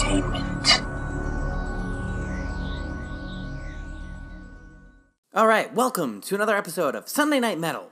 Entertainment. 0.00 0.82
All 5.34 5.46
right, 5.46 5.72
welcome 5.74 6.22
to 6.22 6.34
another 6.34 6.56
episode 6.56 6.94
of 6.94 7.06
Sunday 7.06 7.38
Night 7.38 7.58
Metal. 7.58 7.90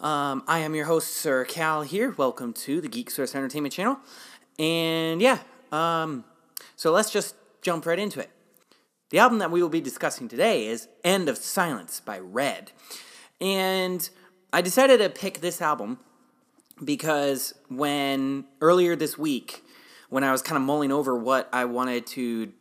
Um, 0.00 0.42
I 0.48 0.60
am 0.60 0.74
your 0.74 0.86
host, 0.86 1.12
Sir 1.12 1.44
Kal. 1.44 1.82
Here, 1.82 2.10
welcome 2.16 2.52
to 2.54 2.80
the 2.80 2.88
Geek 2.88 3.08
Source 3.08 3.36
Entertainment 3.36 3.72
channel, 3.72 3.98
and 4.58 5.22
yeah, 5.22 5.38
um, 5.70 6.24
so 6.74 6.90
let's 6.90 7.10
just 7.10 7.36
jump 7.62 7.86
right 7.86 8.00
into 8.00 8.18
it. 8.18 8.30
The 9.10 9.18
album 9.20 9.38
that 9.38 9.52
we 9.52 9.62
will 9.62 9.68
be 9.68 9.80
discussing 9.80 10.28
today 10.28 10.66
is 10.66 10.88
"End 11.04 11.28
of 11.28 11.38
Silence" 11.38 12.00
by 12.00 12.18
Red, 12.18 12.72
and 13.40 14.08
I 14.52 14.60
decided 14.60 14.98
to 14.98 15.08
pick 15.08 15.40
this 15.40 15.62
album 15.62 16.00
because 16.82 17.54
when 17.68 18.44
earlier 18.60 18.96
this 18.96 19.16
week, 19.16 19.63
when 20.14 20.22
I 20.22 20.30
was 20.30 20.42
kind 20.42 20.56
of 20.56 20.62
mulling 20.62 20.92
over 20.92 21.16
what 21.16 21.48
I 21.52 21.64
wanted 21.64 22.06
to 22.06 22.52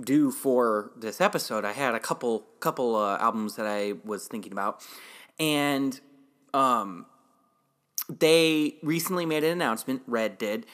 do 0.00 0.32
for 0.32 0.90
this 0.96 1.20
episode, 1.20 1.64
I 1.64 1.70
had 1.70 1.94
a 1.94 2.00
couple 2.00 2.40
couple 2.58 2.96
uh, 2.96 3.18
albums 3.18 3.54
that 3.54 3.66
I 3.66 3.92
was 4.04 4.26
thinking 4.26 4.50
about, 4.50 4.84
and 5.38 6.00
um, 6.52 7.06
they 8.08 8.78
recently 8.82 9.26
made 9.26 9.44
an 9.44 9.50
announcement. 9.50 10.02
Red 10.08 10.38
did 10.38 10.66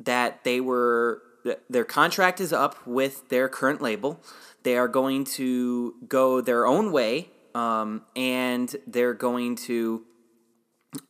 that 0.00 0.44
they 0.44 0.60
were 0.60 1.22
their 1.70 1.86
contract 1.86 2.42
is 2.42 2.52
up 2.52 2.86
with 2.86 3.30
their 3.30 3.48
current 3.48 3.80
label. 3.80 4.20
They 4.64 4.76
are 4.76 4.88
going 4.88 5.24
to 5.36 5.94
go 6.06 6.42
their 6.42 6.66
own 6.66 6.92
way, 6.92 7.30
um, 7.54 8.02
and 8.14 8.76
they're 8.86 9.14
going 9.14 9.56
to 9.56 10.02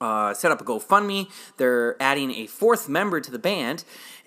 uh, 0.00 0.32
set 0.32 0.52
up 0.52 0.60
a 0.60 0.64
GoFundMe. 0.64 1.28
They're 1.56 2.00
adding 2.00 2.30
a 2.30 2.46
fourth 2.46 2.88
member 2.88 3.20
to 3.20 3.32
the 3.32 3.38
band. 3.40 3.82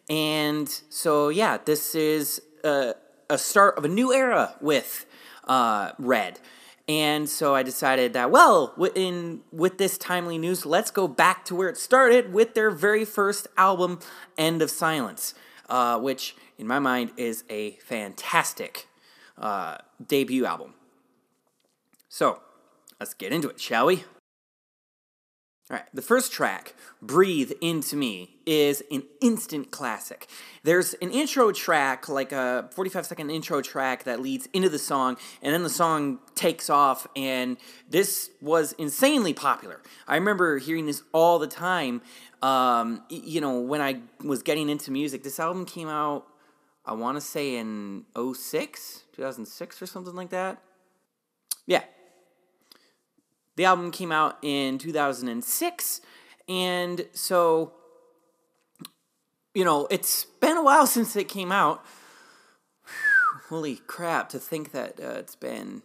And 0.09 0.69
so, 0.89 1.29
yeah, 1.29 1.57
this 1.63 1.95
is 1.95 2.41
a, 2.63 2.95
a 3.29 3.37
start 3.37 3.77
of 3.77 3.85
a 3.85 3.87
new 3.87 4.13
era 4.13 4.55
with 4.61 5.05
uh, 5.45 5.91
Red. 5.99 6.39
And 6.87 7.27
so 7.27 7.53
I 7.53 7.63
decided 7.63 8.13
that, 8.13 8.31
well, 8.31 8.73
in, 8.95 9.41
with 9.51 9.77
this 9.77 9.97
timely 9.97 10.37
news, 10.37 10.65
let's 10.65 10.89
go 10.89 11.07
back 11.07 11.43
to 11.45 11.55
where 11.55 11.67
it 11.67 11.77
started 11.77 12.31
with 12.31 12.53
their 12.53 12.71
very 12.71 13.03
first 13.03 13.47
album, 13.57 13.99
End 14.37 14.61
of 14.61 14.71
Silence, 14.71 15.33
uh, 15.69 15.99
which, 15.99 16.35
in 16.57 16.65
my 16.65 16.79
mind, 16.79 17.11
is 17.17 17.43
a 17.49 17.71
fantastic 17.71 18.87
uh, 19.37 19.77
debut 20.05 20.45
album. 20.45 20.75
So, 22.07 22.39
let's 23.01 23.13
get 23.13 23.33
into 23.33 23.49
it, 23.49 23.59
shall 23.59 23.87
we? 23.87 24.05
All 25.69 25.75
right, 25.75 25.85
the 25.93 26.01
first 26.01 26.31
track, 26.31 26.75
Breathe 27.01 27.51
Into 27.59 27.97
Me, 27.97 28.37
is 28.45 28.81
an 28.89 29.03
instant 29.21 29.69
classic. 29.69 30.27
There's 30.63 30.93
an 31.01 31.11
intro 31.11 31.51
track, 31.51 32.07
like 32.07 32.31
a 32.31 32.69
45 32.71 33.05
second 33.05 33.29
intro 33.29 33.61
track 33.61 34.05
that 34.05 34.21
leads 34.21 34.47
into 34.53 34.69
the 34.69 34.79
song, 34.79 35.17
and 35.41 35.53
then 35.53 35.63
the 35.63 35.69
song 35.69 36.19
takes 36.35 36.69
off, 36.69 37.05
and 37.17 37.57
this 37.89 38.29
was 38.41 38.71
insanely 38.73 39.33
popular. 39.33 39.81
I 40.07 40.15
remember 40.15 40.57
hearing 40.57 40.85
this 40.85 41.03
all 41.11 41.37
the 41.37 41.47
time, 41.47 42.01
um, 42.41 43.03
you 43.09 43.41
know, 43.41 43.59
when 43.59 43.81
I 43.81 43.99
was 44.23 44.43
getting 44.43 44.69
into 44.69 44.89
music. 44.89 45.23
This 45.23 45.37
album 45.37 45.65
came 45.65 45.89
out, 45.89 46.27
I 46.85 46.93
want 46.93 47.17
to 47.17 47.21
say 47.21 47.57
in 47.57 48.05
06, 48.15 49.03
2006 49.17 49.81
or 49.81 49.85
something 49.85 50.15
like 50.15 50.29
that. 50.29 50.61
Yeah, 51.65 51.83
the 53.57 53.65
album 53.65 53.91
came 53.91 54.11
out 54.11 54.37
in 54.41 54.77
2006, 54.77 56.01
and 56.47 57.05
so, 57.11 57.73
you 59.53 59.65
know, 59.65 59.87
it's 59.91 60.25
been 60.39 60.55
a 60.55 60.63
while 60.63 60.87
since 60.87 61.15
it 61.15 61.27
came 61.27 61.51
out. 61.51 61.83
Holy 63.49 63.77
crap, 63.87 64.29
to 64.29 64.39
think 64.39 64.71
that 64.71 64.99
uh, 64.99 65.17
it's 65.17 65.35
been 65.35 65.81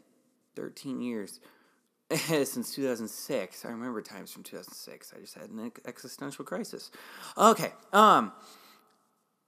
13 0.54 1.00
years 1.00 1.40
since 2.10 2.74
2006. 2.74 3.64
I 3.64 3.68
remember 3.70 4.02
times 4.02 4.30
from 4.30 4.42
2006. 4.42 5.14
I 5.16 5.20
just 5.20 5.34
had 5.34 5.48
an 5.48 5.72
existential 5.86 6.44
crisis. 6.44 6.90
Okay, 7.38 7.72
um, 7.94 8.32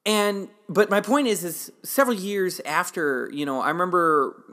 and 0.06 0.48
but 0.68 0.88
my 0.88 1.02
point 1.02 1.26
is, 1.26 1.44
is 1.44 1.72
several 1.82 2.16
years 2.16 2.60
after, 2.60 3.30
you 3.32 3.44
know, 3.44 3.60
I 3.60 3.68
remember 3.68 4.44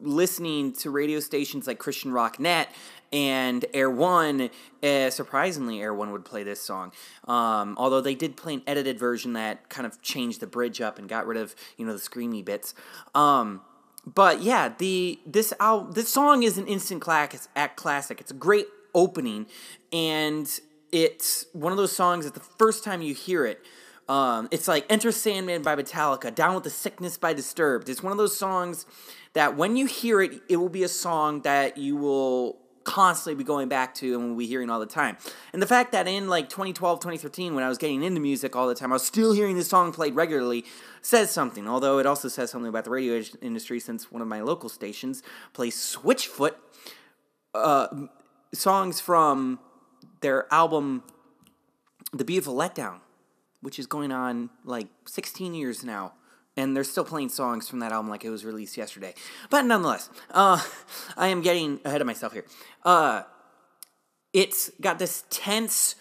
listening 0.00 0.72
to 0.74 0.90
radio 0.90 1.20
stations 1.20 1.66
like 1.66 1.78
Christian 1.78 2.12
Rock 2.12 2.38
Net 2.38 2.68
and 3.12 3.64
Air 3.74 3.90
One, 3.90 4.50
uh, 4.82 5.10
surprisingly, 5.10 5.80
Air 5.80 5.92
One 5.92 6.12
would 6.12 6.24
play 6.24 6.42
this 6.42 6.60
song. 6.60 6.92
Um, 7.26 7.74
although 7.78 8.00
they 8.00 8.14
did 8.14 8.36
play 8.36 8.54
an 8.54 8.62
edited 8.66 8.98
version 8.98 9.32
that 9.34 9.68
kind 9.68 9.86
of 9.86 10.00
changed 10.02 10.40
the 10.40 10.46
bridge 10.46 10.80
up 10.80 10.98
and 10.98 11.08
got 11.08 11.26
rid 11.26 11.38
of 11.38 11.54
you 11.76 11.86
know 11.86 11.92
the 11.92 11.98
screamy 11.98 12.44
bits. 12.44 12.74
Um, 13.14 13.62
but 14.06 14.42
yeah, 14.42 14.72
the 14.78 15.20
this 15.26 15.52
al- 15.60 15.84
this 15.84 16.08
song 16.08 16.42
is 16.42 16.58
an 16.58 16.66
instant 16.66 17.02
classic. 17.02 17.48
Classic. 17.76 18.20
It's 18.20 18.30
a 18.30 18.34
great 18.34 18.66
opening, 18.94 19.46
and 19.92 20.48
it's 20.92 21.46
one 21.52 21.72
of 21.72 21.78
those 21.78 21.92
songs 21.92 22.24
that 22.24 22.34
the 22.34 22.40
first 22.40 22.84
time 22.84 23.02
you 23.02 23.14
hear 23.14 23.44
it. 23.44 23.64
Um, 24.10 24.48
it's 24.50 24.66
like 24.66 24.86
Enter 24.90 25.12
Sandman 25.12 25.62
by 25.62 25.76
Metallica, 25.76 26.34
Down 26.34 26.56
with 26.56 26.64
the 26.64 26.70
Sickness 26.70 27.16
by 27.16 27.32
Disturbed. 27.32 27.88
It's 27.88 28.02
one 28.02 28.10
of 28.10 28.18
those 28.18 28.36
songs 28.36 28.84
that 29.34 29.56
when 29.56 29.76
you 29.76 29.86
hear 29.86 30.20
it, 30.20 30.42
it 30.48 30.56
will 30.56 30.68
be 30.68 30.82
a 30.82 30.88
song 30.88 31.42
that 31.42 31.78
you 31.78 31.94
will 31.94 32.58
constantly 32.82 33.36
be 33.36 33.46
going 33.46 33.68
back 33.68 33.94
to 33.94 34.14
and 34.14 34.30
we'll 34.30 34.36
be 34.36 34.48
hearing 34.48 34.68
all 34.68 34.80
the 34.80 34.86
time. 34.86 35.16
And 35.52 35.62
the 35.62 35.66
fact 35.66 35.92
that 35.92 36.08
in 36.08 36.28
like 36.28 36.48
2012, 36.48 36.98
2013, 36.98 37.54
when 37.54 37.62
I 37.62 37.68
was 37.68 37.78
getting 37.78 38.02
into 38.02 38.20
music 38.20 38.56
all 38.56 38.66
the 38.66 38.74
time, 38.74 38.90
I 38.90 38.96
was 38.96 39.06
still 39.06 39.32
hearing 39.32 39.54
this 39.54 39.68
song 39.68 39.92
played 39.92 40.16
regularly 40.16 40.64
says 41.02 41.30
something. 41.30 41.68
Although 41.68 42.00
it 42.00 42.06
also 42.06 42.26
says 42.26 42.50
something 42.50 42.68
about 42.68 42.82
the 42.82 42.90
radio 42.90 43.22
industry 43.40 43.78
since 43.78 44.10
one 44.10 44.22
of 44.22 44.26
my 44.26 44.40
local 44.40 44.68
stations 44.68 45.22
plays 45.52 45.76
Switchfoot 45.76 46.54
uh, 47.54 47.86
songs 48.52 49.00
from 49.00 49.60
their 50.20 50.52
album 50.52 51.04
The 52.12 52.24
Beautiful 52.24 52.56
Letdown, 52.56 52.98
which 53.62 53.78
is 53.78 53.86
going 53.86 54.12
on 54.12 54.50
like 54.64 54.88
16 55.06 55.54
years 55.54 55.84
now 55.84 56.12
and 56.56 56.76
they're 56.76 56.84
still 56.84 57.04
playing 57.04 57.28
songs 57.28 57.68
from 57.68 57.80
that 57.80 57.92
album 57.92 58.10
like 58.10 58.24
it 58.24 58.30
was 58.30 58.44
released 58.44 58.76
yesterday. 58.76 59.14
But 59.48 59.62
nonetheless, 59.62 60.10
uh, 60.30 60.62
I 61.16 61.28
am 61.28 61.42
getting 61.42 61.80
ahead 61.84 62.00
of 62.00 62.06
myself 62.06 62.32
here. 62.32 62.44
Uh, 62.84 63.22
it's 64.32 64.70
got 64.80 64.98
this 64.98 65.24
tense, 65.30 65.96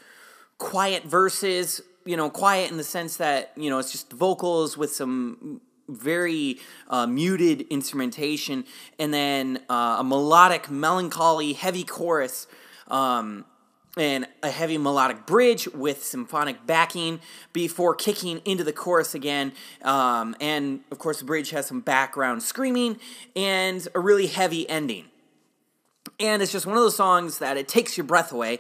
quiet 0.58 1.04
verses. 1.04 1.82
You 2.06 2.18
know, 2.18 2.30
quiet 2.30 2.72
in 2.72 2.78
the 2.78 2.84
sense 2.84 3.18
that 3.18 3.52
you 3.56 3.70
know 3.70 3.78
it's 3.78 3.92
just 3.92 4.12
vocals 4.12 4.78
with 4.78 4.92
some 4.92 5.62
very 5.88 6.58
uh, 6.88 7.06
muted 7.06 7.62
instrumentation, 7.70 8.66
and 8.98 9.14
then 9.14 9.60
uh, 9.70 9.98
a 10.00 10.04
melodic, 10.04 10.70
melancholy, 10.70 11.54
heavy 11.54 11.84
chorus. 11.84 12.48
Um, 12.88 13.46
and 13.98 14.28
a 14.44 14.50
heavy 14.50 14.78
melodic 14.78 15.26
bridge 15.26 15.68
with 15.70 16.04
symphonic 16.04 16.66
backing 16.66 17.20
before 17.54 17.96
kicking 17.96 18.40
into 18.46 18.64
the 18.64 18.74
chorus 18.74 19.16
again. 19.16 19.52
Um, 19.82 20.36
and 20.40 20.82
of 20.92 21.00
course, 21.00 21.20
the 21.20 21.26
bridge 21.26 21.50
has 21.52 21.68
some 21.68 21.82
background 21.82 22.44
screaming 22.44 22.98
and 23.36 23.88
a 23.96 24.00
really 24.00 24.28
heavy 24.28 24.70
ending. 24.70 25.06
And 26.20 26.42
it's 26.42 26.52
just 26.52 26.66
one 26.66 26.78
of 26.78 26.84
those 26.84 26.96
songs 26.96 27.40
that 27.40 27.58
it 27.58 27.68
takes 27.68 27.98
your 27.98 28.06
breath 28.06 28.32
away, 28.32 28.60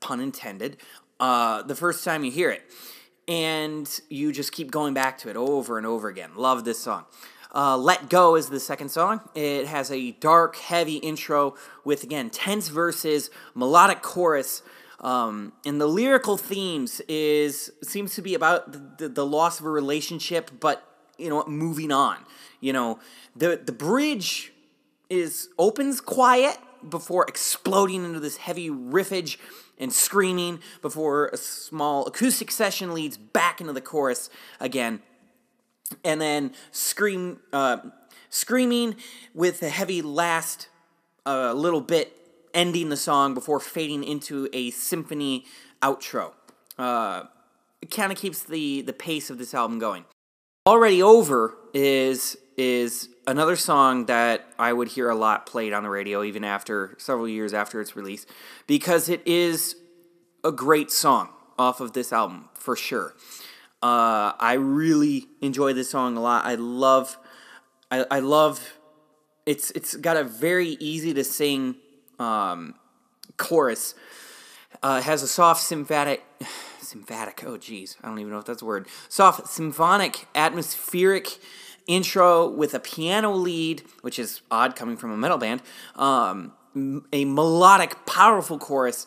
pun 0.00 0.20
intended, 0.20 0.78
uh, 1.20 1.62
the 1.62 1.74
first 1.74 2.04
time 2.04 2.24
you 2.24 2.30
hear 2.30 2.50
it. 2.50 2.62
And 3.26 3.88
you 4.10 4.32
just 4.32 4.52
keep 4.52 4.70
going 4.70 4.92
back 4.92 5.16
to 5.18 5.30
it 5.30 5.36
over 5.36 5.78
and 5.78 5.86
over 5.86 6.08
again. 6.08 6.32
Love 6.36 6.64
this 6.64 6.78
song. 6.78 7.04
Uh, 7.54 7.76
Let 7.76 8.08
Go 8.08 8.34
is 8.34 8.48
the 8.48 8.58
second 8.58 8.88
song. 8.88 9.20
It 9.34 9.66
has 9.66 9.90
a 9.92 10.10
dark, 10.12 10.56
heavy 10.56 10.96
intro 10.96 11.54
with, 11.84 12.02
again, 12.02 12.30
tense 12.30 12.68
verses, 12.68 13.30
melodic 13.54 14.02
chorus. 14.02 14.62
Um, 15.00 15.52
and 15.64 15.80
the 15.80 15.86
lyrical 15.86 16.36
themes 16.36 17.00
is 17.06 17.70
seems 17.82 18.14
to 18.14 18.22
be 18.22 18.34
about 18.34 18.98
the, 18.98 19.08
the 19.08 19.24
loss 19.24 19.60
of 19.60 19.66
a 19.66 19.70
relationship, 19.70 20.50
but 20.58 20.84
you 21.16 21.28
know, 21.28 21.44
moving 21.46 21.92
on. 21.92 22.16
You 22.60 22.72
know, 22.72 22.98
the 23.36 23.60
the 23.62 23.72
bridge 23.72 24.52
is 25.10 25.48
opens 25.58 26.00
quiet 26.00 26.58
before 26.88 27.24
exploding 27.28 28.04
into 28.04 28.18
this 28.18 28.38
heavy 28.38 28.70
riffage 28.70 29.36
and 29.78 29.92
screaming 29.92 30.60
before 30.80 31.28
a 31.28 31.36
small 31.36 32.06
acoustic 32.06 32.50
session 32.50 32.94
leads 32.94 33.16
back 33.16 33.60
into 33.60 33.72
the 33.72 33.80
chorus 33.80 34.30
again 34.58 35.02
and 36.04 36.20
then 36.20 36.52
scream, 36.70 37.40
uh, 37.52 37.78
screaming 38.30 38.96
with 39.34 39.62
a 39.62 39.68
heavy 39.68 40.02
last 40.02 40.68
uh, 41.26 41.52
little 41.52 41.80
bit 41.80 42.16
ending 42.52 42.88
the 42.88 42.96
song 42.96 43.34
before 43.34 43.60
fading 43.60 44.04
into 44.04 44.48
a 44.52 44.70
symphony 44.70 45.44
outro. 45.82 46.32
Uh, 46.78 47.24
it 47.82 47.90
kind 47.90 48.10
of 48.10 48.18
keeps 48.18 48.42
the 48.42 48.82
the 48.82 48.92
pace 48.92 49.28
of 49.28 49.38
this 49.38 49.52
album 49.52 49.78
going. 49.78 50.04
Already 50.66 51.02
over 51.02 51.54
is 51.74 52.36
is 52.56 53.08
another 53.26 53.56
song 53.56 54.06
that 54.06 54.46
I 54.58 54.72
would 54.72 54.88
hear 54.88 55.10
a 55.10 55.14
lot 55.14 55.46
played 55.46 55.72
on 55.72 55.82
the 55.82 55.90
radio 55.90 56.22
even 56.22 56.44
after 56.44 56.94
several 56.98 57.28
years 57.28 57.52
after 57.52 57.80
its 57.80 57.96
release 57.96 58.26
because 58.66 59.08
it 59.08 59.20
is 59.26 59.76
a 60.44 60.52
great 60.52 60.90
song 60.90 61.28
off 61.58 61.80
of 61.80 61.92
this 61.92 62.12
album 62.12 62.48
for 62.54 62.76
sure. 62.76 63.14
Uh, 63.84 64.32
I 64.40 64.54
really 64.54 65.26
enjoy 65.42 65.74
this 65.74 65.90
song 65.90 66.16
a 66.16 66.20
lot. 66.22 66.46
I 66.46 66.54
love, 66.54 67.18
I, 67.90 68.06
I 68.10 68.20
love. 68.20 68.78
It's 69.44 69.70
it's 69.72 69.94
got 69.96 70.16
a 70.16 70.24
very 70.24 70.78
easy 70.80 71.12
to 71.12 71.22
sing 71.22 71.74
um, 72.18 72.76
chorus. 73.36 73.94
Uh, 74.82 75.02
has 75.02 75.22
a 75.22 75.28
soft 75.28 75.62
symphatic, 75.62 76.24
symphatic. 76.80 77.44
Oh, 77.44 77.58
geez, 77.58 77.98
I 78.02 78.08
don't 78.08 78.18
even 78.20 78.32
know 78.32 78.38
if 78.38 78.46
that's 78.46 78.62
a 78.62 78.64
word. 78.64 78.88
Soft 79.10 79.48
symphonic, 79.48 80.28
atmospheric 80.34 81.38
intro 81.86 82.48
with 82.48 82.72
a 82.72 82.80
piano 82.80 83.32
lead, 83.34 83.82
which 84.00 84.18
is 84.18 84.40
odd 84.50 84.76
coming 84.76 84.96
from 84.96 85.10
a 85.10 85.16
metal 85.18 85.36
band. 85.36 85.60
Um, 85.94 86.54
a 87.12 87.26
melodic, 87.26 88.06
powerful 88.06 88.58
chorus, 88.58 89.06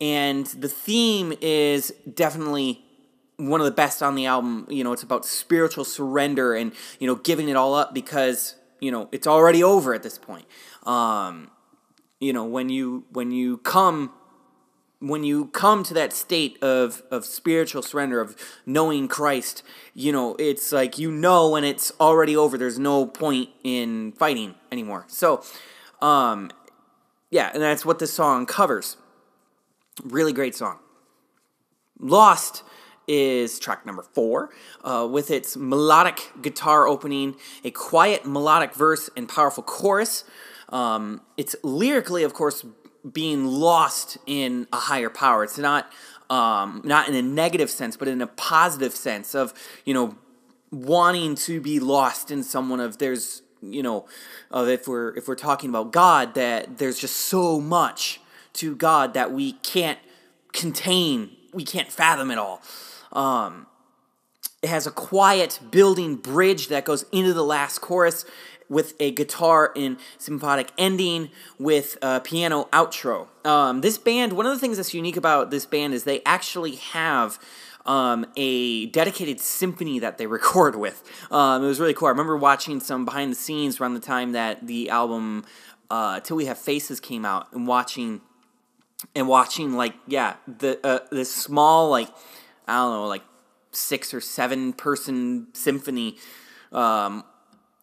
and 0.00 0.46
the 0.46 0.68
theme 0.68 1.32
is 1.40 1.92
definitely 2.12 2.85
one 3.36 3.60
of 3.60 3.64
the 3.64 3.72
best 3.72 4.02
on 4.02 4.14
the 4.14 4.26
album. 4.26 4.66
You 4.70 4.84
know, 4.84 4.92
it's 4.92 5.02
about 5.02 5.24
spiritual 5.24 5.84
surrender 5.84 6.54
and 6.54 6.72
you 6.98 7.06
know 7.06 7.16
giving 7.16 7.48
it 7.48 7.56
all 7.56 7.74
up 7.74 7.94
because 7.94 8.56
you 8.80 8.90
know 8.90 9.08
it's 9.12 9.26
already 9.26 9.62
over 9.62 9.94
at 9.94 10.02
this 10.02 10.18
point. 10.18 10.46
Um, 10.84 11.50
you 12.20 12.32
know, 12.32 12.44
when 12.44 12.68
you 12.68 13.04
when 13.12 13.30
you 13.30 13.58
come 13.58 14.12
when 15.00 15.24
you 15.24 15.46
come 15.48 15.82
to 15.84 15.94
that 15.94 16.12
state 16.12 16.62
of, 16.62 17.02
of 17.10 17.24
spiritual 17.24 17.82
surrender 17.82 18.20
of 18.20 18.36
knowing 18.64 19.08
christ 19.08 19.62
you 19.94 20.10
know 20.10 20.34
it's 20.38 20.72
like 20.72 20.98
you 20.98 21.10
know 21.10 21.50
when 21.50 21.64
it's 21.64 21.92
already 22.00 22.34
over 22.34 22.56
there's 22.56 22.78
no 22.78 23.06
point 23.06 23.50
in 23.62 24.12
fighting 24.12 24.54
anymore 24.72 25.04
so 25.08 25.42
um 26.00 26.50
yeah 27.30 27.50
and 27.52 27.62
that's 27.62 27.84
what 27.84 27.98
this 27.98 28.12
song 28.12 28.46
covers 28.46 28.96
really 30.02 30.32
great 30.32 30.54
song 30.54 30.78
lost 31.98 32.62
is 33.06 33.58
track 33.58 33.86
number 33.86 34.02
four, 34.02 34.50
uh, 34.84 35.06
with 35.10 35.30
its 35.30 35.56
melodic 35.56 36.30
guitar 36.42 36.88
opening, 36.88 37.36
a 37.64 37.70
quiet 37.70 38.26
melodic 38.26 38.74
verse, 38.74 39.08
and 39.16 39.28
powerful 39.28 39.62
chorus. 39.62 40.24
Um, 40.68 41.20
it's 41.36 41.54
lyrically, 41.62 42.24
of 42.24 42.34
course, 42.34 42.64
being 43.10 43.46
lost 43.46 44.18
in 44.26 44.66
a 44.72 44.76
higher 44.76 45.10
power. 45.10 45.44
It's 45.44 45.58
not 45.58 45.90
um, 46.28 46.82
not 46.84 47.08
in 47.08 47.14
a 47.14 47.22
negative 47.22 47.70
sense, 47.70 47.96
but 47.96 48.08
in 48.08 48.20
a 48.20 48.26
positive 48.26 48.94
sense 48.94 49.34
of 49.34 49.54
you 49.84 49.94
know 49.94 50.16
wanting 50.70 51.34
to 51.36 51.60
be 51.60 51.78
lost 51.78 52.30
in 52.30 52.42
someone. 52.42 52.80
Of 52.80 52.98
there's 52.98 53.42
you 53.62 53.82
know 53.82 54.06
of 54.50 54.68
if 54.68 54.88
we're 54.88 55.16
if 55.16 55.28
we're 55.28 55.36
talking 55.36 55.70
about 55.70 55.92
God, 55.92 56.34
that 56.34 56.78
there's 56.78 56.98
just 56.98 57.16
so 57.16 57.60
much 57.60 58.20
to 58.54 58.74
God 58.74 59.14
that 59.14 59.32
we 59.32 59.52
can't 59.52 59.98
contain, 60.52 61.30
we 61.52 61.64
can't 61.64 61.92
fathom 61.92 62.30
it 62.30 62.38
all. 62.38 62.62
Um, 63.12 63.66
it 64.62 64.68
has 64.68 64.86
a 64.86 64.90
quiet 64.90 65.60
building 65.70 66.16
bridge 66.16 66.68
that 66.68 66.84
goes 66.84 67.04
into 67.12 67.32
the 67.32 67.44
last 67.44 67.80
chorus 67.80 68.24
with 68.68 68.94
a 68.98 69.12
guitar 69.12 69.72
in 69.76 69.98
symphonic 70.18 70.72
ending 70.76 71.30
with 71.58 71.96
a 72.02 72.20
piano 72.20 72.68
outro. 72.72 73.28
Um, 73.44 73.80
this 73.80 73.98
band, 73.98 74.32
one 74.32 74.46
of 74.46 74.52
the 74.52 74.58
things 74.58 74.76
that's 74.76 74.92
unique 74.92 75.16
about 75.16 75.50
this 75.50 75.66
band 75.66 75.94
is 75.94 76.04
they 76.04 76.20
actually 76.24 76.76
have 76.76 77.38
um, 77.84 78.26
a 78.36 78.86
dedicated 78.86 79.40
symphony 79.40 79.98
that 80.00 80.18
they 80.18 80.26
record 80.38 80.76
with. 80.76 81.02
Um, 81.30 81.64
it 81.64 81.66
was 81.66 81.80
really 81.80 81.94
cool. 81.94 82.06
I 82.06 82.10
remember 82.10 82.36
watching 82.36 82.80
some 82.80 83.04
behind 83.04 83.32
the 83.32 83.36
scenes 83.36 83.80
around 83.80 83.94
the 83.94 84.00
time 84.00 84.32
that 84.32 84.66
the 84.66 84.90
album 84.90 85.44
uh, 85.90 86.20
"Till 86.20 86.36
We 86.36 86.46
Have 86.46 86.58
Faces" 86.58 87.00
came 87.00 87.24
out, 87.24 87.52
and 87.52 87.66
watching 87.66 88.20
and 89.14 89.28
watching 89.28 89.74
like 89.74 89.94
yeah 90.06 90.36
the 90.48 90.84
uh, 90.84 91.00
this 91.10 91.32
small 91.32 91.90
like 91.90 92.08
I 92.66 92.76
don't 92.76 92.92
know 92.92 93.06
like 93.06 93.24
six 93.72 94.14
or 94.14 94.20
seven 94.20 94.72
person 94.72 95.48
symphony 95.52 96.16
um, 96.72 97.24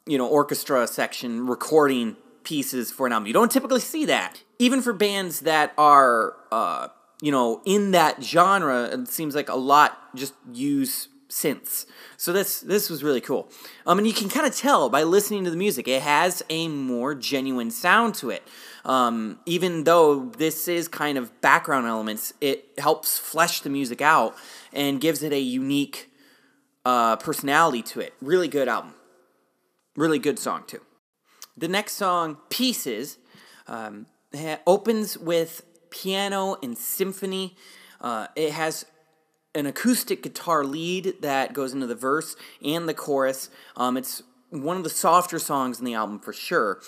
you 0.05 0.17
know, 0.17 0.27
orchestra 0.27 0.87
section 0.87 1.47
recording 1.47 2.15
pieces 2.43 2.91
for 2.91 3.07
an 3.07 3.13
album. 3.13 3.27
You 3.27 3.33
don't 3.33 3.51
typically 3.51 3.79
see 3.79 4.05
that. 4.05 4.43
Even 4.59 4.81
for 4.81 4.93
bands 4.93 5.41
that 5.41 5.73
are, 5.77 6.35
uh, 6.51 6.89
you 7.21 7.31
know, 7.31 7.61
in 7.65 7.91
that 7.91 8.21
genre, 8.23 8.85
it 8.85 9.07
seems 9.07 9.35
like 9.35 9.49
a 9.49 9.55
lot 9.55 10.15
just 10.15 10.33
use 10.51 11.07
synths. 11.33 11.85
So 12.17 12.31
this 12.31 12.61
this 12.61 12.89
was 12.89 13.03
really 13.03 13.21
cool. 13.21 13.49
Um, 13.87 13.97
and 13.97 14.07
you 14.07 14.13
can 14.13 14.29
kind 14.29 14.45
of 14.45 14.55
tell 14.55 14.89
by 14.89 15.03
listening 15.03 15.43
to 15.45 15.51
the 15.51 15.57
music, 15.57 15.87
it 15.87 16.01
has 16.03 16.43
a 16.49 16.67
more 16.67 17.15
genuine 17.15 17.71
sound 17.71 18.15
to 18.15 18.29
it. 18.29 18.43
Um, 18.85 19.39
even 19.45 19.83
though 19.83 20.25
this 20.37 20.67
is 20.67 20.87
kind 20.87 21.17
of 21.17 21.41
background 21.41 21.87
elements, 21.87 22.33
it 22.39 22.69
helps 22.77 23.17
flesh 23.17 23.61
the 23.61 23.69
music 23.69 24.01
out 24.01 24.35
and 24.71 25.01
gives 25.01 25.23
it 25.23 25.33
a 25.33 25.39
unique 25.39 26.11
uh, 26.85 27.15
personality 27.15 27.81
to 27.81 27.99
it. 28.01 28.13
Really 28.21 28.47
good 28.47 28.67
album. 28.67 28.93
Really 29.95 30.19
good 30.19 30.37
song, 30.37 30.63
too. 30.67 30.81
The 31.55 31.67
next 31.67 31.93
song, 31.93 32.37
Pieces, 32.49 33.17
um, 33.67 34.07
opens 34.65 35.17
with 35.17 35.63
piano 35.89 36.57
and 36.61 36.77
symphony. 36.77 37.55
Uh, 38.01 38.27
it 38.35 38.51
has 38.51 38.85
an 39.55 39.65
acoustic 39.65 40.23
guitar 40.23 40.63
lead 40.63 41.15
that 41.21 41.53
goes 41.53 41.73
into 41.73 41.87
the 41.87 41.95
verse 41.95 42.35
and 42.63 42.87
the 42.87 42.93
chorus. 42.93 43.49
Um, 43.77 43.97
it's 43.97 44.23
one 44.49 44.77
of 44.77 44.83
the 44.83 44.89
softer 44.89 45.39
songs 45.39 45.79
in 45.79 45.85
the 45.85 45.93
album 45.93 46.19
for 46.19 46.33
sure. 46.33 46.79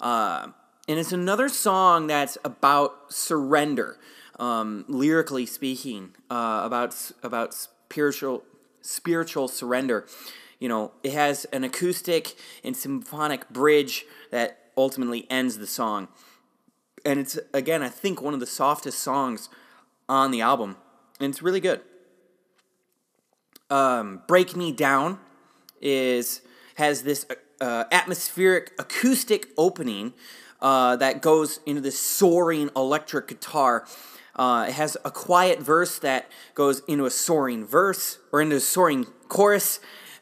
Uh, 0.00 0.48
and 0.88 0.98
it's 0.98 1.12
another 1.12 1.48
song 1.48 2.06
that's 2.06 2.36
about 2.44 3.12
surrender, 3.12 3.98
um, 4.38 4.84
lyrically 4.88 5.46
speaking, 5.46 6.14
uh, 6.30 6.62
about 6.64 7.12
about 7.22 7.54
spiritual 7.54 8.42
spiritual 8.82 9.46
surrender 9.46 10.06
you 10.62 10.68
know, 10.68 10.92
it 11.02 11.12
has 11.12 11.44
an 11.46 11.64
acoustic 11.64 12.36
and 12.62 12.76
symphonic 12.76 13.48
bridge 13.50 14.06
that 14.30 14.70
ultimately 14.76 15.26
ends 15.28 15.58
the 15.58 15.66
song. 15.66 16.06
And 17.04 17.18
it's, 17.18 17.36
again, 17.52 17.82
I 17.82 17.88
think 17.88 18.22
one 18.22 18.32
of 18.32 18.38
the 18.38 18.46
softest 18.46 19.00
songs 19.00 19.48
on 20.08 20.30
the 20.30 20.40
album. 20.40 20.76
And 21.18 21.30
it's 21.30 21.42
really 21.42 21.58
good. 21.58 21.80
Um, 23.72 24.20
Break 24.26 24.54
Me 24.54 24.70
Down 24.70 25.18
is 25.80 26.42
has 26.74 27.02
this 27.02 27.24
uh, 27.58 27.84
atmospheric 27.90 28.72
acoustic 28.78 29.48
opening 29.56 30.12
uh, 30.60 30.96
that 30.96 31.22
goes 31.22 31.60
into 31.64 31.80
this 31.80 31.98
soaring 31.98 32.68
electric 32.76 33.28
guitar. 33.28 33.86
Uh, 34.36 34.66
it 34.68 34.74
has 34.74 34.98
a 35.06 35.10
quiet 35.10 35.60
verse 35.60 35.98
that 36.00 36.30
goes 36.54 36.82
into 36.86 37.06
a 37.06 37.10
soaring 37.10 37.64
verse 37.64 38.18
or 38.30 38.42
into 38.42 38.56
a 38.56 38.60
soaring 38.60 39.06
chorus, 39.28 39.80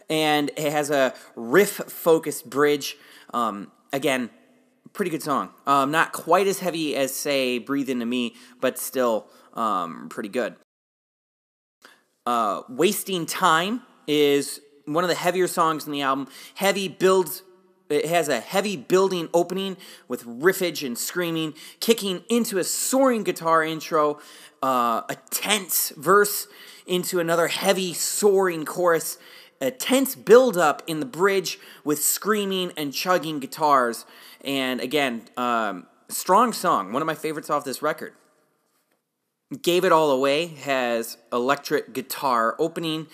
and 0.09 0.51
it 0.57 0.71
has 0.71 0.89
a 0.91 1.13
riff 1.35 1.71
focused 1.71 2.49
bridge. 2.49 2.97
Um, 3.35 3.73
again, 3.93 4.31
pretty 4.93 5.11
good 5.11 5.25
song. 5.25 5.51
Um, 5.67 5.91
not 5.91 6.13
quite 6.13 6.47
as 6.47 6.61
heavy 6.61 6.95
as, 6.95 7.13
say, 7.13 7.59
Breathe 7.59 7.91
Into 7.91 8.07
Me, 8.07 8.37
but 8.61 8.79
still 8.79 9.27
um, 9.55 10.09
pretty 10.09 10.29
good. 10.29 10.55
Uh, 12.27 12.63
Wasting 12.69 13.27
Time 13.27 13.83
is 14.07 14.61
one 14.85 15.05
of 15.05 15.09
the 15.09 15.17
heavier 15.17 15.47
songs 15.47 15.87
in 15.87 15.93
the 15.93 16.03
album. 16.03 16.29
Heavy 16.55 16.89
builds. 16.89 17.43
It 17.89 18.07
has 18.07 18.29
a 18.29 18.41
heavy 18.41 18.77
building 18.77 19.29
opening 19.35 19.77
with 20.07 20.25
riffage 20.25 20.87
and 20.87 20.97
screaming, 20.97 21.55
kicking 21.81 22.23
into 22.29 22.59
a 22.59 22.65
soaring 22.65 23.25
guitar 23.25 23.65
intro, 23.65 24.21
uh, 24.63 25.03
a 25.09 25.17
tense 25.31 25.91
verse 25.97 26.47
into 26.87 27.19
another 27.19 27.49
heavy 27.49 27.93
soaring 27.93 28.65
chorus, 28.65 29.19
a 29.61 29.71
tense 29.71 30.15
build 30.15 30.57
up 30.57 30.83
in 30.87 31.01
the 31.01 31.07
bridge 31.07 31.59
with 31.83 32.03
screaming 32.03 32.73
and 32.77 32.93
chugging 32.93 33.41
guitars. 33.41 34.07
And 34.45 34.81
again, 34.81 35.23
um, 35.37 35.87
strong 36.09 36.53
song, 36.53 36.93
one 36.93 37.03
of 37.03 37.07
my 37.07 37.15
favorites 37.15 37.51
off 37.51 37.65
this 37.65 37.83
record. 37.83 38.13
Gave 39.63 39.85
It 39.85 39.93
All 39.93 40.11
Away 40.11 40.47
has 40.47 41.17
electric 41.33 41.93
guitar 41.93 42.55
opening 42.59 43.09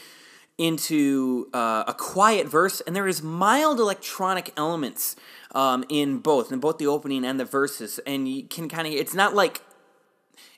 into 0.59 1.49
uh, 1.53 1.85
a 1.87 1.95
quiet 1.95 2.47
verse, 2.47 2.81
and 2.83 2.95
there 2.95 3.09
is 3.09 3.23
mild 3.23 3.79
electronic 3.79 4.53
elements 4.57 5.17
um, 5.55 5.85
in 5.89 6.19
both, 6.19 6.53
in 6.53 6.61
both 6.61 6.79
the 6.79 6.87
opening 6.87 7.25
and 7.25 7.41
the 7.41 7.45
verses. 7.45 7.99
And 8.07 8.29
you 8.29 8.45
can 8.45 8.69
kind 8.69 8.87
of, 8.87 8.93
it's 8.93 9.15
not 9.15 9.35
like, 9.35 9.63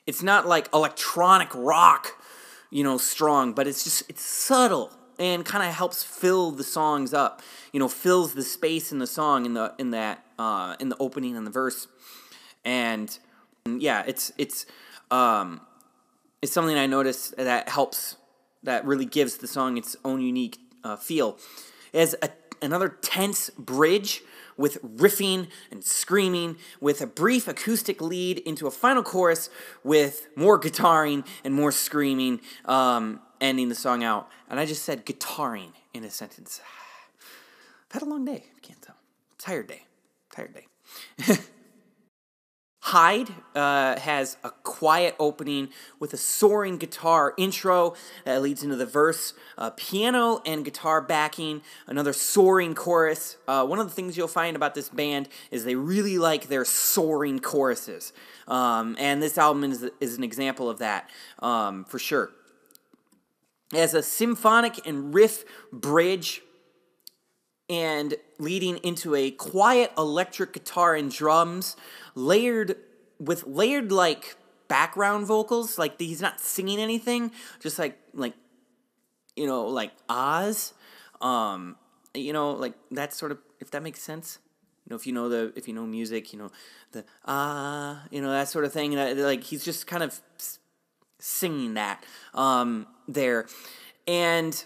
it's 0.05 0.23
not 0.23 0.47
like 0.47 0.67
electronic 0.73 1.49
rock, 1.53 2.21
you 2.69 2.83
know, 2.83 2.97
strong, 2.97 3.53
but 3.53 3.67
it's 3.67 3.83
just, 3.83 4.09
it's 4.09 4.23
subtle 4.23 4.91
and 5.17 5.43
kind 5.43 5.67
of 5.67 5.73
helps 5.73 6.03
fill 6.03 6.51
the 6.51 6.63
songs 6.63 7.13
up. 7.13 7.41
You 7.73 7.79
know, 7.79 7.89
fills 7.89 8.33
the 8.33 8.43
space 8.43 8.91
in 8.91 8.99
the 8.99 9.07
song 9.07 9.45
in 9.45 9.53
the 9.53 9.75
in 9.77 9.91
that 9.91 10.23
uh, 10.39 10.75
in 10.79 10.89
the 10.89 10.97
opening 10.99 11.37
and 11.37 11.45
the 11.45 11.51
verse, 11.51 11.87
and 12.65 13.15
yeah, 13.65 14.03
it's 14.07 14.31
it's 14.39 14.65
um, 15.11 15.61
it's 16.41 16.51
something 16.51 16.77
I 16.77 16.85
noticed 16.85 17.35
that 17.37 17.69
helps 17.69 18.17
that 18.63 18.85
really 18.85 19.05
gives 19.05 19.37
the 19.37 19.47
song 19.47 19.77
its 19.77 19.95
own 20.03 20.21
unique 20.21 20.57
uh, 20.83 20.95
feel. 20.95 21.37
It 21.93 21.99
has 21.99 22.15
a, 22.21 22.29
another 22.61 22.89
tense 22.89 23.49
bridge 23.51 24.21
with 24.57 24.81
riffing 24.83 25.47
and 25.71 25.83
screaming, 25.83 26.57
with 26.81 26.99
a 26.99 27.07
brief 27.07 27.47
acoustic 27.47 28.01
lead 28.01 28.39
into 28.39 28.67
a 28.67 28.71
final 28.71 29.01
chorus 29.01 29.49
with 29.85 30.27
more 30.35 30.59
guitaring 30.59 31.25
and 31.45 31.53
more 31.53 31.71
screaming. 31.71 32.41
Um, 32.65 33.21
ending 33.41 33.69
the 33.69 33.75
song 33.75 34.03
out, 34.03 34.29
and 34.49 34.59
I 34.59 34.65
just 34.65 34.83
said 34.83 35.05
guitaring 35.05 35.71
in 35.93 36.03
a 36.03 36.09
sentence. 36.09 36.61
I've 37.87 37.93
had 37.93 38.01
a 38.01 38.05
long 38.05 38.25
day. 38.25 38.45
Can't 38.61 38.81
tell. 38.81 38.97
Tired 39.37 39.67
day. 39.67 39.83
Tired 40.31 40.53
day. 40.53 41.37
Hide 42.89 43.29
uh, 43.53 43.99
has 43.99 44.37
a 44.43 44.49
quiet 44.49 45.15
opening 45.19 45.69
with 45.99 46.11
a 46.13 46.17
soaring 46.17 46.79
guitar 46.79 47.35
intro 47.37 47.93
that 48.25 48.41
leads 48.41 48.63
into 48.63 48.75
the 48.75 48.87
verse, 48.87 49.35
uh, 49.59 49.69
piano 49.77 50.41
and 50.43 50.65
guitar 50.65 50.99
backing, 50.99 51.61
another 51.85 52.13
soaring 52.13 52.73
chorus. 52.73 53.37
Uh, 53.47 53.63
one 53.63 53.77
of 53.77 53.87
the 53.87 53.93
things 53.93 54.17
you'll 54.17 54.27
find 54.27 54.55
about 54.55 54.73
this 54.73 54.89
band 54.89 55.29
is 55.51 55.65
they 55.65 55.75
really 55.75 56.17
like 56.17 56.47
their 56.47 56.65
soaring 56.65 57.37
choruses. 57.37 58.11
Um, 58.47 58.95
and 58.97 59.21
this 59.21 59.37
album 59.37 59.65
is, 59.65 59.87
is 59.99 60.17
an 60.17 60.23
example 60.23 60.67
of 60.67 60.79
that 60.79 61.11
um, 61.43 61.85
for 61.85 61.99
sure. 61.99 62.31
As 63.71 63.93
a 63.93 64.01
symphonic 64.01 64.87
and 64.87 65.13
riff 65.13 65.45
bridge, 65.71 66.41
and 67.69 68.15
leading 68.39 68.77
into 68.77 69.13
a 69.15 69.29
quiet 69.31 69.91
electric 69.97 70.53
guitar 70.53 70.95
and 70.95 71.11
drums 71.11 71.75
layered 72.15 72.75
with 73.19 73.45
layered 73.45 73.91
like 73.91 74.35
background 74.69 75.25
vocals 75.25 75.77
like 75.77 75.99
he's 75.99 76.21
not 76.21 76.39
singing 76.39 76.79
anything 76.79 77.31
just 77.59 77.77
like 77.77 77.97
like 78.13 78.33
you 79.35 79.45
know 79.45 79.65
like 79.65 79.91
Oz. 80.07 80.73
Um 81.21 81.75
you 82.13 82.33
know 82.33 82.51
like 82.51 82.73
that 82.91 83.13
sort 83.13 83.31
of 83.31 83.39
if 83.59 83.71
that 83.71 83.83
makes 83.83 84.01
sense. 84.01 84.39
You 84.85 84.91
know 84.91 84.95
if 84.95 85.05
you 85.05 85.13
know 85.13 85.27
the 85.29 85.53
if 85.55 85.67
you 85.67 85.73
know 85.73 85.85
music 85.85 86.31
you 86.33 86.39
know 86.39 86.51
the 86.91 87.03
ah 87.25 88.03
uh, 88.03 88.07
you 88.11 88.21
know 88.21 88.31
that 88.31 88.47
sort 88.47 88.65
of 88.65 88.71
thing. 88.71 88.93
Like 88.95 89.43
he's 89.43 89.65
just 89.65 89.87
kind 89.87 90.03
of 90.03 90.19
singing 91.19 91.73
that 91.73 92.03
um 92.33 92.87
there. 93.07 93.47
And 94.07 94.63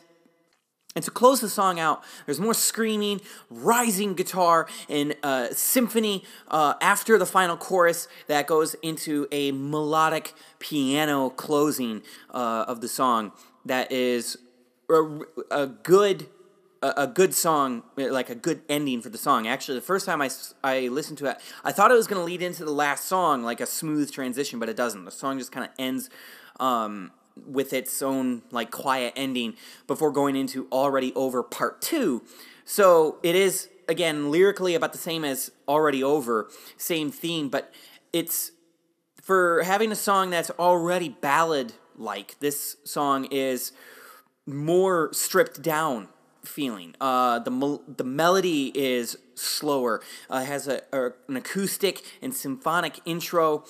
and 0.96 1.04
to 1.04 1.12
close 1.12 1.42
the 1.42 1.50
song 1.50 1.80
out, 1.80 2.04
there's 2.26 2.40
more 2.40 2.54
screaming, 2.54 3.22
rising 3.50 4.14
guitar, 4.14 4.68
and 4.88 5.16
uh, 5.24 5.48
symphony 5.52 6.24
uh, 6.50 6.76
after 6.82 7.18
the 7.18 7.26
final 7.26 7.58
chorus 7.58 8.08
that 8.28 8.46
goes 8.46 8.76
into 8.76 9.28
a 9.32 9.52
melodic 9.52 10.34
piano 10.60 11.30
closing 11.30 12.04
uh, 12.32 12.66
of 12.68 12.82
the 12.82 12.88
song 12.88 13.32
that 13.66 13.92
is 13.92 14.38
a, 14.90 15.20
a 15.50 15.68
good 15.68 16.28
a, 16.84 17.08
good 17.08 17.34
song, 17.34 17.84
like 17.96 18.30
a 18.30 18.36
good 18.36 18.62
ending 18.68 19.02
for 19.02 19.10
the 19.10 19.18
song. 19.18 19.48
Actually, 19.48 19.76
the 19.76 19.86
first 19.86 20.06
time 20.06 20.22
I, 20.22 20.30
I 20.64 20.90
listened 20.90 21.18
to 21.20 21.28
it, 21.28 21.38
I 21.64 21.72
thought 21.72 21.92
it 21.92 21.96
was 21.96 22.08
going 22.08 22.20
to 22.20 22.26
lead 22.26 22.42
into 22.42 22.66
the 22.66 22.72
last 22.74 23.06
song, 23.06 23.42
like 23.42 23.62
a 23.62 23.66
smooth 23.66 24.12
transition, 24.12 24.60
but 24.60 24.68
it 24.68 24.76
doesn't. 24.76 25.06
The 25.06 25.12
song 25.12 25.40
just 25.40 25.52
kind 25.52 25.66
of 25.66 25.72
ends 25.80 26.10
um, 26.60 27.12
with 27.36 27.74
its 27.74 28.02
own 28.02 28.44
like 28.52 28.72
quiet 28.72 29.14
ending 29.16 29.56
before 29.88 30.12
going 30.12 30.36
into 30.36 30.68
already 30.72 31.14
over 31.14 31.44
part 31.44 31.82
two. 31.82 32.24
So 32.66 33.18
it 33.24 33.36
is 33.36 33.70
again 33.88 34.32
lyrically 34.32 34.76
about 34.76 34.92
the 34.92 35.00
same 35.00 35.26
as 35.26 35.52
already 35.68 36.04
over, 36.04 36.50
same 36.78 37.12
theme, 37.12 37.50
but 37.50 37.74
it's 38.12 38.52
for 39.22 39.64
having 39.64 39.92
a 39.92 39.96
song 39.96 40.30
that's 40.30 40.52
already 40.52 41.10
ballad 41.10 41.74
like. 41.96 42.40
This 42.40 42.78
song 42.84 43.26
is 43.32 43.72
more 44.46 45.10
stripped 45.14 45.62
down 45.62 46.10
feeling. 46.44 46.96
Uh, 47.00 47.40
the 47.40 47.80
the 47.88 48.04
melody 48.04 48.72
is 48.76 49.18
slower. 49.36 50.02
Uh, 50.30 50.44
has 50.44 50.68
a, 50.68 50.82
a, 50.92 51.12
an 51.28 51.38
acoustic 51.38 52.02
and 52.22 52.34
symphonic 52.34 53.00
intro. 53.06 53.64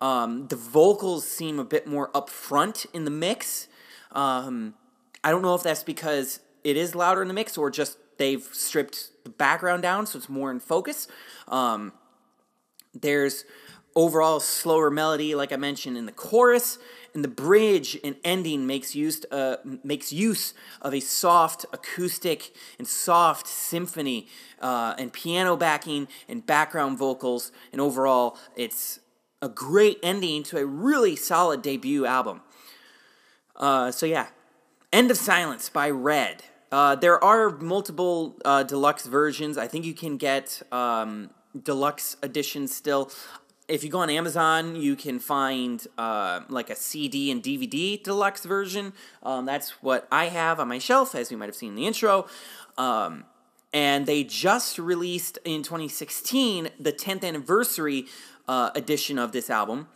Um, 0.00 0.46
the 0.48 0.56
vocals 0.56 1.26
seem 1.26 1.58
a 1.58 1.64
bit 1.64 1.86
more 1.86 2.10
upfront 2.12 2.86
in 2.92 3.04
the 3.04 3.10
mix. 3.10 3.68
Um, 4.12 4.74
I 5.24 5.30
don't 5.30 5.42
know 5.42 5.54
if 5.54 5.62
that's 5.62 5.82
because 5.82 6.40
it 6.64 6.76
is 6.76 6.94
louder 6.94 7.22
in 7.22 7.28
the 7.28 7.34
mix 7.34 7.58
or 7.58 7.70
just 7.70 7.98
they've 8.18 8.48
stripped 8.52 9.10
the 9.24 9.30
background 9.30 9.82
down 9.82 10.06
so 10.06 10.18
it's 10.18 10.28
more 10.28 10.50
in 10.50 10.60
focus. 10.60 11.08
Um, 11.48 11.92
there's 12.94 13.44
overall 13.94 14.38
slower 14.38 14.90
melody, 14.90 15.34
like 15.34 15.52
I 15.52 15.56
mentioned 15.56 15.96
in 15.96 16.06
the 16.06 16.12
chorus, 16.12 16.78
and 17.14 17.24
the 17.24 17.28
bridge 17.28 17.98
and 18.04 18.16
ending 18.22 18.66
makes 18.66 18.94
use 18.94 19.24
uh, 19.30 19.56
makes 19.82 20.12
use 20.12 20.54
of 20.80 20.94
a 20.94 21.00
soft 21.00 21.66
acoustic 21.72 22.52
and 22.78 22.86
soft 22.86 23.48
symphony 23.48 24.28
uh, 24.60 24.94
and 24.98 25.12
piano 25.12 25.56
backing 25.56 26.06
and 26.28 26.46
background 26.46 26.98
vocals, 26.98 27.50
and 27.72 27.80
overall 27.80 28.38
it's 28.56 29.00
a 29.40 29.48
great 29.48 29.98
ending 30.02 30.42
to 30.44 30.58
a 30.58 30.66
really 30.66 31.16
solid 31.16 31.62
debut 31.62 32.06
album. 32.06 32.40
Uh, 33.56 33.90
so 33.90 34.06
yeah, 34.06 34.28
End 34.92 35.10
of 35.10 35.16
Silence 35.16 35.68
by 35.68 35.90
Red. 35.90 36.44
Uh, 36.70 36.94
there 36.94 37.22
are 37.22 37.50
multiple 37.50 38.36
uh, 38.44 38.62
deluxe 38.62 39.06
versions. 39.06 39.56
I 39.56 39.66
think 39.66 39.84
you 39.84 39.94
can 39.94 40.16
get 40.16 40.62
um, 40.72 41.30
deluxe 41.62 42.16
editions 42.22 42.74
still. 42.74 43.10
If 43.68 43.84
you 43.84 43.90
go 43.90 43.98
on 43.98 44.10
Amazon, 44.10 44.76
you 44.76 44.96
can 44.96 45.18
find 45.18 45.86
uh, 45.98 46.40
like 46.48 46.70
a 46.70 46.76
CD 46.76 47.30
and 47.30 47.42
DVD 47.42 48.02
deluxe 48.02 48.44
version. 48.44 48.92
Um, 49.22 49.44
that's 49.44 49.82
what 49.82 50.08
I 50.10 50.26
have 50.26 50.58
on 50.58 50.68
my 50.68 50.78
shelf, 50.78 51.14
as 51.14 51.30
you 51.30 51.36
might 51.36 51.46
have 51.46 51.56
seen 51.56 51.70
in 51.70 51.74
the 51.74 51.86
intro. 51.86 52.26
Um, 52.78 53.24
and 53.72 54.06
they 54.06 54.24
just 54.24 54.78
released 54.78 55.38
in 55.44 55.62
2016 55.62 56.70
the 56.80 56.92
10th 56.92 57.24
anniversary 57.24 58.06
uh, 58.48 58.70
edition 58.74 59.18
of 59.18 59.32
this 59.32 59.50
album, 59.50 59.88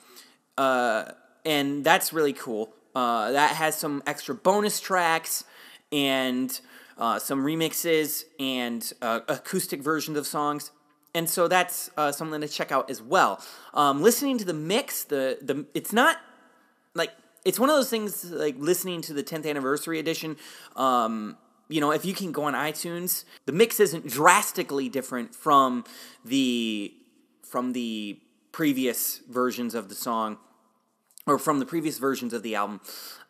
uh, 0.59 1.13
and 1.45 1.83
that's 1.83 2.13
really 2.13 2.33
cool. 2.33 2.73
Uh, 2.95 3.33
that 3.33 3.57
has 3.57 3.77
some 3.77 4.03
extra 4.07 4.35
bonus 4.35 4.79
tracks 4.79 5.45
and 5.91 6.61
uh, 6.99 7.19
some 7.19 7.45
remixes 7.45 8.25
and 8.39 8.93
uh, 9.01 9.21
acoustic 9.29 9.83
versions 9.83 10.19
of 10.19 10.27
songs. 10.27 10.71
And 11.15 11.29
so 11.29 11.49
that's 11.49 11.91
uh, 11.97 12.13
something 12.13 12.41
to 12.41 12.49
check 12.49 12.73
out 12.73 12.91
as 12.91 13.03
well. 13.03 13.41
Um, 13.75 14.03
listening 14.03 14.39
to 14.39 14.45
the 14.45 14.55
mix, 14.55 15.05
the 15.05 15.39
the 15.43 15.67
it's 15.75 15.93
not 15.93 16.19
like 16.95 17.11
it's 17.45 17.59
one 17.59 17.69
of 17.69 17.77
those 17.77 17.91
things 17.91 18.31
like 18.31 18.57
listening 18.59 19.03
to 19.03 19.13
the 19.13 19.23
10th 19.23 19.49
anniversary 19.49 19.99
edition. 19.99 20.37
Um, 20.77 21.37
you 21.69 21.81
know, 21.81 21.91
if 21.91 22.05
you 22.05 22.15
can 22.15 22.33
go 22.33 22.45
on 22.45 22.55
iTunes, 22.55 23.25
the 23.47 23.53
mix 23.53 23.81
isn't 23.81 24.07
drastically 24.07 24.89
different 24.89 25.35
from 25.35 25.85
the 26.25 26.95
from 27.43 27.73
the 27.73 28.19
previous 28.53 29.19
versions 29.29 29.75
of 29.75 29.89
the 29.89 29.95
song 29.95 30.39
or 31.27 31.39
from 31.39 31.59
the 31.59 31.67
previous 31.67 31.99
versions 31.99 32.33
of 32.33 32.43
the 32.43 32.55
album. 32.55 32.81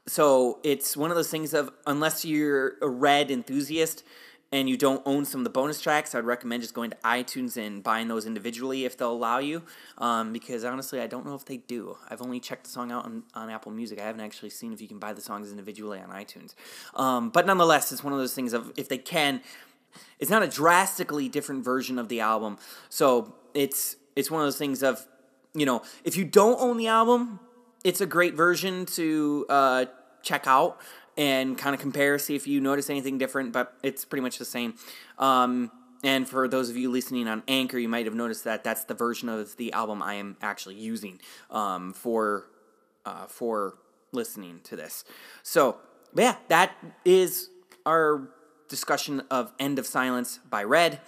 So 0.07 0.59
it's 0.65 0.97
one 0.97 1.11
of 1.11 1.17
those 1.17 1.31
things 1.31 1.55
of 1.55 1.71
unless 1.87 2.25
you're 2.25 2.75
a 2.83 2.89
red 2.89 3.31
enthusiast 3.31 4.03
and 4.51 4.69
you 4.69 4.77
don't 4.77 5.01
own 5.07 5.25
some 5.25 5.41
of 5.41 5.45
the 5.45 5.51
bonus 5.51 5.81
tracks, 5.81 6.15
I'd 6.15 6.25
recommend 6.25 6.63
just 6.63 6.75
going 6.75 6.91
to 6.91 6.97
iTunes 6.97 7.57
and 7.57 7.83
buying 7.83 8.09
those 8.09 8.27
individually 8.27 8.85
if 8.85 8.99
they'll 8.99 9.13
allow 9.13 9.39
you. 9.39 9.63
Um, 9.97 10.33
because 10.33 10.63
honestly, 10.63 11.01
I 11.01 11.07
don't 11.07 11.25
know 11.25 11.35
if 11.35 11.47
they 11.47 11.57
do. 11.57 11.97
I've 12.11 12.21
only 12.21 12.39
checked 12.39 12.65
the 12.65 12.71
song 12.71 12.93
out 12.93 13.07
on, 13.07 13.23
on 13.35 13.49
Apple 13.49 13.73
Music. 13.73 13.99
I 13.99 14.05
haven't 14.05 14.21
actually 14.21 14.51
seen 14.51 14.75
if 14.75 14.83
you 14.83 14.89
can 14.89 14.99
buy 14.99 15.15
the 15.15 15.23
songs 15.23 15.51
individually 15.51 16.01
on 16.01 16.11
iTunes. 16.11 16.55
Um, 16.95 17.31
but 17.31 17.47
nonetheless, 17.47 17.93
it's 17.93 18.05
one 18.05 18.13
of 18.13 18.19
those 18.19 18.35
things 18.35 18.53
of 18.53 18.73
if 18.77 18.91
they 18.91 18.99
can, 18.99 19.41
it's 20.19 20.31
not 20.31 20.43
a 20.43 20.49
drastically 20.49 21.31
different 21.31 21.65
version 21.65 21.99
of 21.99 22.09
the 22.09 22.21
album. 22.21 22.59
So 22.91 23.35
it's 23.55 23.97
it's 24.17 24.31
one 24.31 24.43
of 24.43 24.47
those 24.47 24.59
things 24.59 24.83
of 24.83 25.07
you 25.55 25.67
know, 25.67 25.83
if 26.05 26.17
you 26.17 26.25
don't 26.25 26.61
own 26.61 26.77
the 26.77 26.89
album, 26.89 27.41
it's 27.85 28.01
a 28.01 28.07
great 28.07 28.35
version 28.35 28.87
to 28.87 29.47
uh, 29.49 29.85
check 30.23 30.47
out 30.47 30.81
and 31.17 31.59
kind 31.59 31.75
of 31.75 31.81
compare, 31.81 32.19
see 32.19 32.35
if 32.35 32.47
you 32.47 32.61
notice 32.61 32.89
anything 32.89 33.19
different, 33.19 33.53
but 33.53 33.75
it's 33.83 34.05
pretty 34.05 34.23
much 34.23 34.39
the 34.39 34.45
same. 34.45 34.75
Um, 35.19 35.71
and 36.03 36.29
for 36.29 36.49
those 36.49 36.71
of 36.71 36.77
you 36.77 36.91
listening 36.91 37.29
on 37.29 37.43
Anchor, 37.47 37.79
you 37.79 37.89
might 37.89 38.07
have 38.07 38.15
noticed 38.15 38.45
that 38.45 38.65
that's 38.65 38.85
the 38.85 38.95
version 38.95 39.29
of 39.29 39.57
the 39.57 39.73
album 39.73 40.03
I 40.03 40.15
am 40.15 40.37
actually 40.43 40.75
using 40.77 41.21
um, 41.51 41.93
for 41.93 42.47
uh, 43.05 43.27
for 43.27 43.75
listening 44.13 44.61
to 44.65 44.77
this. 44.77 45.05
So, 45.43 45.77
yeah, 46.15 46.37
that 46.49 46.73
is 47.05 47.51
our 47.85 48.29
discussion 48.69 49.23
of 49.31 49.53
End 49.59 49.79
of 49.79 49.87
Silence 49.87 50.39
by 50.49 50.65
Red. 50.65 51.01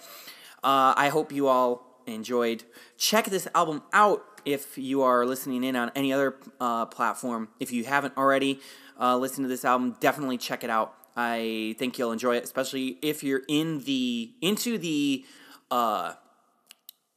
Uh, 0.63 0.93
I 0.95 1.09
hope 1.09 1.31
you 1.31 1.47
all 1.47 2.01
enjoyed. 2.05 2.63
Check 2.97 3.25
this 3.25 3.47
album 3.53 3.83
out 3.93 4.34
if 4.45 4.77
you 4.77 5.01
are 5.01 5.25
listening 5.25 5.63
in 5.63 5.75
on 5.75 5.91
any 5.95 6.13
other 6.13 6.35
uh, 6.59 6.85
platform. 6.85 7.49
If 7.59 7.71
you 7.71 7.83
haven't 7.83 8.15
already 8.17 8.59
uh, 8.99 9.17
listened 9.17 9.45
to 9.45 9.49
this 9.49 9.65
album, 9.65 9.95
definitely 9.99 10.37
check 10.37 10.63
it 10.63 10.69
out. 10.69 10.95
I 11.15 11.75
think 11.79 11.97
you'll 11.97 12.11
enjoy 12.11 12.35
it, 12.37 12.43
especially 12.43 12.97
if 13.01 13.23
you're 13.23 13.43
in 13.47 13.83
the 13.85 14.31
into 14.41 14.77
the 14.77 15.25
uh, 15.71 16.13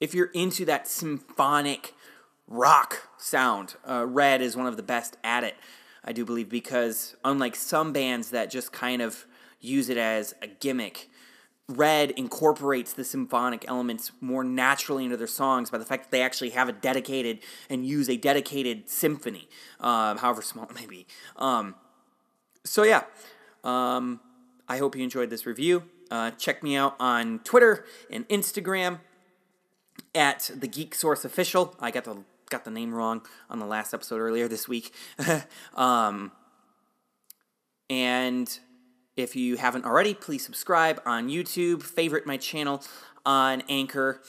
if 0.00 0.14
you're 0.14 0.30
into 0.34 0.64
that 0.66 0.86
symphonic 0.88 1.94
rock 2.46 3.08
sound. 3.18 3.74
Uh, 3.88 4.06
Red 4.06 4.40
is 4.40 4.56
one 4.56 4.66
of 4.66 4.76
the 4.76 4.82
best 4.82 5.16
at 5.24 5.44
it, 5.44 5.56
I 6.04 6.12
do 6.12 6.24
believe, 6.24 6.48
because 6.48 7.16
unlike 7.24 7.56
some 7.56 7.92
bands 7.92 8.30
that 8.30 8.50
just 8.50 8.72
kind 8.72 9.02
of 9.02 9.26
use 9.60 9.88
it 9.88 9.98
as 9.98 10.34
a 10.40 10.46
gimmick, 10.46 11.10
Red 11.68 12.12
incorporates 12.12 12.94
the 12.94 13.04
symphonic 13.04 13.66
elements 13.68 14.10
more 14.22 14.42
naturally 14.42 15.04
into 15.04 15.18
their 15.18 15.26
songs 15.26 15.70
by 15.70 15.76
the 15.76 15.84
fact 15.84 16.04
that 16.04 16.10
they 16.10 16.22
actually 16.22 16.50
have 16.50 16.68
a 16.68 16.72
dedicated 16.72 17.40
and 17.68 17.86
use 17.86 18.08
a 18.08 18.16
dedicated 18.16 18.88
symphony, 18.88 19.48
um, 19.80 20.16
however 20.16 20.40
small 20.40 20.64
it 20.64 20.74
may 20.74 20.86
be. 20.86 21.06
Um, 21.36 21.74
so 22.64 22.84
yeah, 22.84 23.02
um, 23.64 24.20
I 24.66 24.78
hope 24.78 24.96
you 24.96 25.02
enjoyed 25.02 25.28
this 25.28 25.44
review. 25.44 25.82
Uh, 26.10 26.30
check 26.32 26.62
me 26.62 26.74
out 26.74 26.96
on 26.98 27.40
Twitter 27.40 27.84
and 28.10 28.26
Instagram 28.28 29.00
at 30.14 30.50
the 30.54 30.68
Geek 30.68 30.94
Source 30.94 31.24
Official. 31.24 31.76
I 31.80 31.90
got 31.90 32.04
the 32.04 32.24
got 32.48 32.64
the 32.64 32.70
name 32.70 32.94
wrong 32.94 33.20
on 33.50 33.58
the 33.58 33.66
last 33.66 33.92
episode 33.92 34.20
earlier 34.20 34.48
this 34.48 34.66
week. 34.66 34.94
um, 35.74 36.32
and 37.90 38.58
if 39.18 39.34
you 39.34 39.56
haven't 39.56 39.84
already, 39.84 40.14
please 40.14 40.44
subscribe 40.44 41.02
on 41.04 41.28
YouTube, 41.28 41.82
favorite 41.82 42.26
my 42.26 42.36
channel 42.36 42.82
on 43.26 43.62
Anchor. 43.68 44.22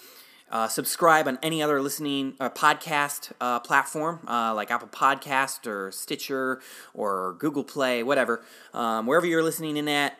Uh, 0.51 0.67
subscribe 0.67 1.27
on 1.27 1.38
any 1.43 1.62
other 1.62 1.79
listening 1.79 2.34
uh, 2.39 2.50
podcast 2.50 3.31
uh, 3.39 3.60
platform 3.60 4.19
uh, 4.27 4.51
like 4.55 4.72
Apple 4.72 4.88
Podcast 4.88 5.67
or 5.67 5.91
Stitcher 5.91 6.60
or 6.96 7.36
Google 7.38 7.63
Play, 7.63 8.01
whatever. 8.01 8.43
Um, 8.74 9.05
wherever 9.05 9.27
you're 9.27 9.43
listening 9.43 9.77
in 9.77 9.88
at, 9.88 10.17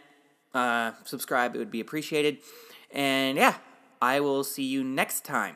uh, 0.54 0.92
subscribe. 1.04 1.56
It 1.56 1.58
would 1.58 1.72
be 1.72 1.80
appreciated. 1.80 2.38
And 2.92 3.38
yeah, 3.38 3.56
I 4.02 4.20
will 4.20 4.44
see 4.44 4.64
you 4.64 4.84
next 4.84 5.26
time. 5.26 5.56